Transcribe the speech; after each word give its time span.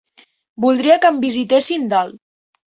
Voldria 0.65 0.97
que 1.05 1.13
em 1.15 1.21
visitessin 1.27 1.89
d'alt. 1.95 2.21